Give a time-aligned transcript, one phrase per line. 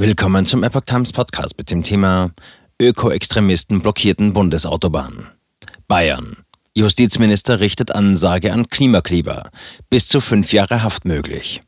[0.00, 2.30] Willkommen zum Epoch Times Podcast mit dem Thema
[2.80, 5.26] Öko-Extremisten blockierten Bundesautobahn.
[5.88, 6.36] Bayern.
[6.72, 9.50] Justizminister richtet Ansage an Klimakleber.
[9.90, 11.62] Bis zu fünf Jahre Haft möglich.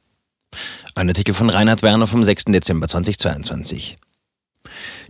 [0.95, 2.45] Ein Artikel von Reinhard Werner vom 6.
[2.45, 3.97] Dezember 2022.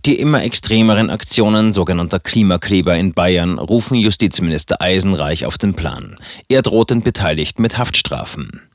[0.06, 6.16] Die immer extremeren Aktionen sogenannter Klimakleber in Bayern rufen Justizminister Eisenreich auf den Plan.
[6.48, 8.69] Er droht den Beteiligten mit Haftstrafen.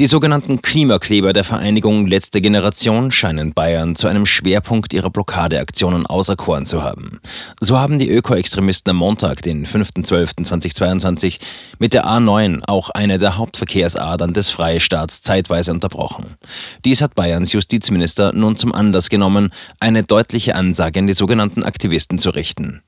[0.00, 6.64] Die sogenannten Klimakleber der Vereinigung Letzte Generation scheinen Bayern zu einem Schwerpunkt ihrer Blockadeaktionen auserkoren
[6.64, 7.20] zu haben.
[7.60, 11.40] So haben die Öko-Extremisten am Montag, den 5.12.2022,
[11.78, 16.36] mit der A9 auch eine der Hauptverkehrsadern des Freistaats zeitweise unterbrochen.
[16.86, 22.18] Dies hat Bayerns Justizminister nun zum Anlass genommen, eine deutliche Ansage an die sogenannten Aktivisten
[22.18, 22.82] zu richten.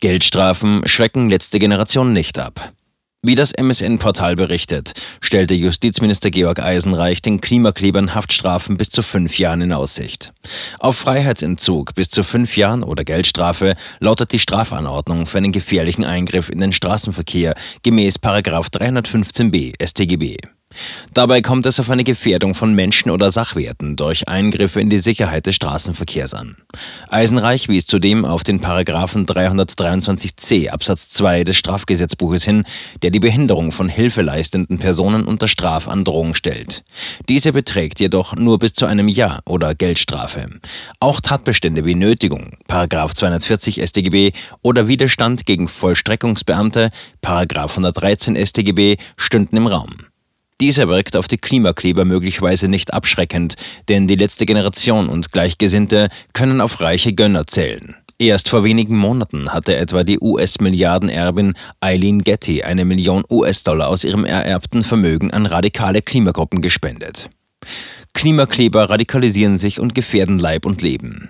[0.00, 2.72] Geldstrafen schrecken letzte Generation nicht ab.
[3.26, 4.92] Wie das MSN-Portal berichtet,
[5.22, 10.34] stellte Justizminister Georg Eisenreich den Klimaklebern Haftstrafen bis zu fünf Jahren in Aussicht.
[10.78, 16.50] Auf Freiheitsentzug bis zu fünf Jahren oder Geldstrafe lautet die Strafanordnung für einen gefährlichen Eingriff
[16.50, 20.36] in den Straßenverkehr gemäß 315b StGB.
[21.12, 25.46] Dabei kommt es auf eine Gefährdung von Menschen oder Sachwerten durch Eingriffe in die Sicherheit
[25.46, 26.56] des Straßenverkehrs an.
[27.08, 32.64] Eisenreich wies zudem auf den Paragraphen 323c Absatz 2 des Strafgesetzbuches hin,
[33.02, 36.82] der die Behinderung von hilfeleistenden Personen unter Strafandrohung stellt.
[37.28, 40.46] Diese beträgt jedoch nur bis zu einem Jahr oder Geldstrafe.
[41.00, 49.56] Auch Tatbestände wie Nötigung, Paragraph 240 StGB oder Widerstand gegen Vollstreckungsbeamte, Paragraph 113 StGB stünden
[49.56, 50.06] im Raum.
[50.64, 53.56] Dieser wirkt auf die Klimakleber möglicherweise nicht abschreckend,
[53.90, 57.96] denn die letzte Generation und Gleichgesinnte können auf reiche Gönner zählen.
[58.18, 64.24] Erst vor wenigen Monaten hatte etwa die US-Milliardenerbin Eileen Getty eine Million US-Dollar aus ihrem
[64.24, 67.28] ererbten Vermögen an radikale Klimagruppen gespendet.
[68.14, 71.28] Klimakleber radikalisieren sich und gefährden Leib und Leben.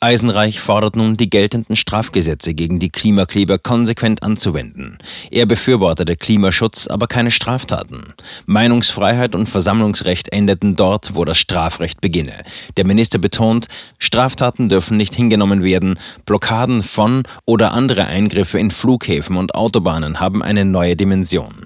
[0.00, 4.98] Eisenreich fordert nun, die geltenden Strafgesetze gegen die Klimakleber konsequent anzuwenden.
[5.30, 8.14] Er befürwortete Klimaschutz, aber keine Straftaten.
[8.46, 12.42] Meinungsfreiheit und Versammlungsrecht endeten dort, wo das Strafrecht beginne.
[12.76, 19.36] Der Minister betont, Straftaten dürfen nicht hingenommen werden, Blockaden von oder andere Eingriffe in Flughäfen
[19.36, 21.61] und Autobahnen haben eine neue Dimension.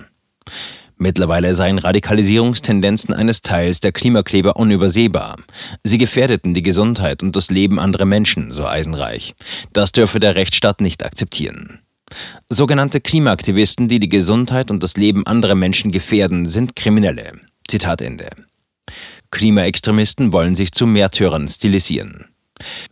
[0.98, 5.36] Mittlerweile seien Radikalisierungstendenzen eines Teils der Klimakleber unübersehbar.
[5.84, 9.34] Sie gefährdeten die Gesundheit und das Leben anderer Menschen, so Eisenreich.
[9.72, 11.80] Das dürfe der Rechtsstaat nicht akzeptieren.
[12.48, 17.32] Sogenannte Klimaaktivisten, die die Gesundheit und das Leben anderer Menschen gefährden, sind Kriminelle.
[17.68, 18.30] Zitat Ende.
[19.30, 22.26] Klimaextremisten wollen sich zu Märtyrern stilisieren.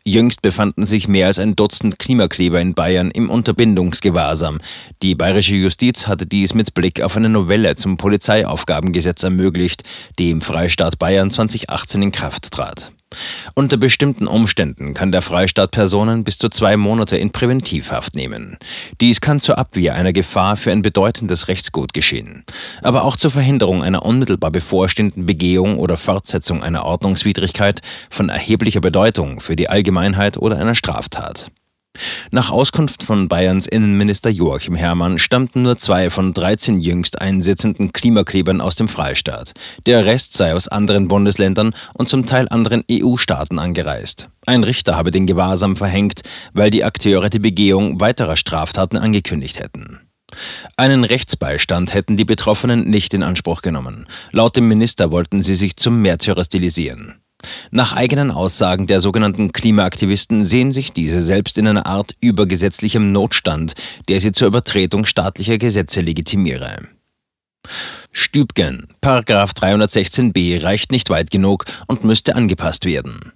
[0.04, 4.58] Jüngst befanden sich mehr als ein Dutzend Klimakleber in Bayern im Unterbindungsgewahrsam.
[5.02, 9.82] Die bayerische Justiz hatte dies mit Blick auf eine Novelle zum Polizeiaufgabengesetz ermöglicht,
[10.18, 12.92] die im Freistaat Bayern 2018 in Kraft trat.
[13.54, 18.58] Unter bestimmten Umständen kann der Freistaat Personen bis zu zwei Monate in Präventivhaft nehmen.
[19.00, 22.44] Dies kann zur Abwehr einer Gefahr für ein bedeutendes Rechtsgut geschehen,
[22.82, 27.80] aber auch zur Verhinderung einer unmittelbar bevorstehenden Begehung oder Fortsetzung einer Ordnungswidrigkeit
[28.10, 31.50] von erheblicher Bedeutung für die Allgemeinheit oder einer Straftat.
[32.30, 38.60] Nach Auskunft von Bayerns Innenminister Joachim Herrmann stammten nur zwei von 13 jüngst einsitzenden Klimaklebern
[38.60, 39.52] aus dem Freistaat.
[39.86, 44.28] Der Rest sei aus anderen Bundesländern und zum Teil anderen EU-Staaten angereist.
[44.46, 46.22] Ein Richter habe den Gewahrsam verhängt,
[46.52, 50.00] weil die Akteure die Begehung weiterer Straftaten angekündigt hätten.
[50.76, 54.08] Einen Rechtsbeistand hätten die Betroffenen nicht in Anspruch genommen.
[54.32, 57.23] Laut dem Minister wollten sie sich zum Märtyrer stilisieren.
[57.70, 63.74] Nach eigenen Aussagen der sogenannten Klimaaktivisten sehen sich diese selbst in einer Art übergesetzlichem Notstand,
[64.08, 66.88] der sie zur Übertretung staatlicher Gesetze legitimiere.
[68.12, 73.32] Stübgen, Paragraph 316b reicht nicht weit genug und müsste angepasst werden.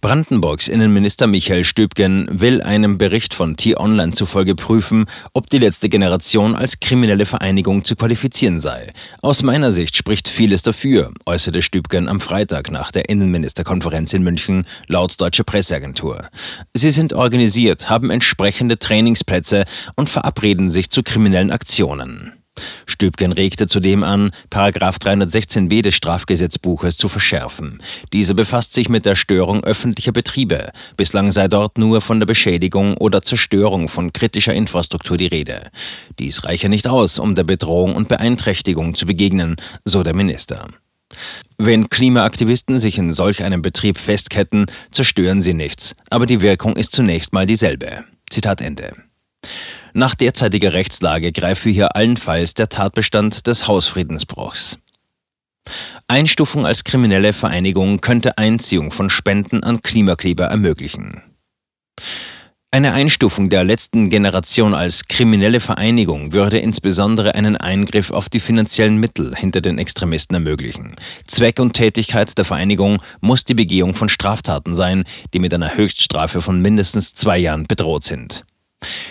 [0.00, 6.54] Brandenburgs Innenminister Michael Stübgen will einem Bericht von T-Online zufolge prüfen, ob die letzte Generation
[6.54, 8.90] als kriminelle Vereinigung zu qualifizieren sei.
[9.20, 14.66] Aus meiner Sicht spricht vieles dafür, äußerte Stübgen am Freitag nach der Innenministerkonferenz in München
[14.88, 16.28] laut deutscher Presseagentur.
[16.74, 19.64] Sie sind organisiert, haben entsprechende Trainingsplätze
[19.96, 22.32] und verabreden sich zu kriminellen Aktionen.
[23.02, 27.82] Stübgen regte zudem an, Paragraph 316b des Strafgesetzbuches zu verschärfen.
[28.12, 30.70] Diese befasst sich mit der Störung öffentlicher Betriebe.
[30.96, 35.66] Bislang sei dort nur von der Beschädigung oder Zerstörung von kritischer Infrastruktur die Rede.
[36.20, 40.68] Dies reiche nicht aus, um der Bedrohung und Beeinträchtigung zu begegnen, so der Minister.
[41.58, 46.92] Wenn Klimaaktivisten sich in solch einem Betrieb festketten, zerstören sie nichts, aber die Wirkung ist
[46.92, 48.04] zunächst mal dieselbe.
[48.30, 48.92] Zitat Ende.
[49.94, 54.78] Nach derzeitiger Rechtslage greife hier allenfalls der Tatbestand des Hausfriedensbruchs.
[56.08, 61.22] Einstufung als kriminelle Vereinigung könnte Einziehung von Spenden an Klimakleber ermöglichen.
[62.74, 68.96] Eine Einstufung der letzten Generation als kriminelle Vereinigung würde insbesondere einen Eingriff auf die finanziellen
[68.96, 70.96] Mittel hinter den Extremisten ermöglichen.
[71.26, 75.04] Zweck und Tätigkeit der Vereinigung muss die Begehung von Straftaten sein,
[75.34, 78.42] die mit einer Höchststrafe von mindestens zwei Jahren bedroht sind.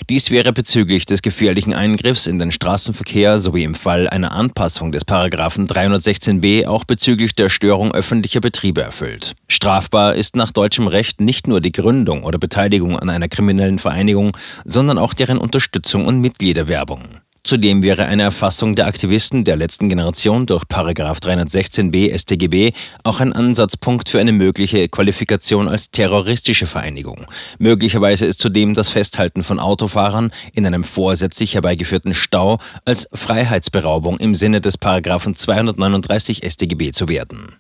[0.10, 5.06] Dies wäre bezüglich des gefährlichen Eingriffs in den Straßenverkehr sowie im Fall einer Anpassung des
[5.06, 9.34] Paragraphen 316b auch bezüglich der Störung öffentlicher Betriebe erfüllt.
[9.48, 14.36] Strafbar ist nach deutschem Recht nicht nur die Gründung oder Beteiligung an einer kriminellen Vereinigung,
[14.66, 17.21] sondern auch deren Unterstützung und Mitgliederwerbung.
[17.44, 22.72] Zudem wäre eine Erfassung der Aktivisten der letzten Generation durch 316b StGB
[23.04, 27.26] auch ein Ansatzpunkt für eine mögliche Qualifikation als terroristische Vereinigung.
[27.58, 34.36] Möglicherweise ist zudem das Festhalten von Autofahrern in einem vorsätzlich herbeigeführten Stau als Freiheitsberaubung im
[34.36, 37.56] Sinne des 239 StGB zu werden.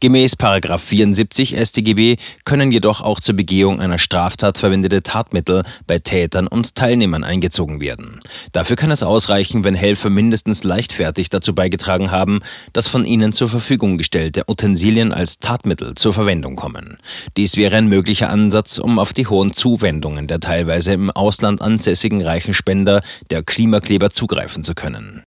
[0.00, 6.74] Gemäß 74 StGB können jedoch auch zur Begehung einer Straftat verwendete Tatmittel bei Tätern und
[6.74, 8.20] Teilnehmern eingezogen werden.
[8.52, 12.40] Dafür kann es ausreichen, wenn Helfer mindestens leichtfertig dazu beigetragen haben,
[12.72, 16.98] dass von ihnen zur Verfügung gestellte Utensilien als Tatmittel zur Verwendung kommen.
[17.36, 22.22] Dies wäre ein möglicher Ansatz, um auf die hohen Zuwendungen der teilweise im Ausland ansässigen
[22.22, 25.16] reichen Spender der Klimakleber zugreifen zu können.